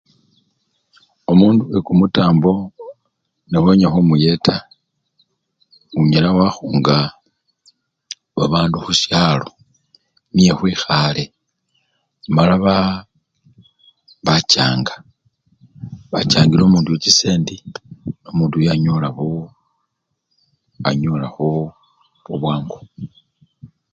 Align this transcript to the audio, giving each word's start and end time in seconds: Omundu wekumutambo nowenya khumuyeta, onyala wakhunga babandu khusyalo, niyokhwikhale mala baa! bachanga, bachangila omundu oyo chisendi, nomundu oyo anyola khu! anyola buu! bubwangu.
Omundu 1.31 1.63
wekumutambo 1.71 2.51
nowenya 3.51 3.87
khumuyeta, 3.93 4.55
onyala 5.99 6.29
wakhunga 6.37 6.97
babandu 8.37 8.77
khusyalo, 8.83 9.49
niyokhwikhale 10.33 11.23
mala 12.35 12.55
baa! 12.65 12.95
bachanga, 14.25 14.93
bachangila 16.11 16.61
omundu 16.65 16.89
oyo 16.91 17.01
chisendi, 17.03 17.55
nomundu 18.23 18.55
oyo 18.57 18.69
anyola 18.73 19.09
khu! 19.15 19.27
anyola 20.89 21.27
buu! 21.35 21.65
bubwangu. 22.25 22.79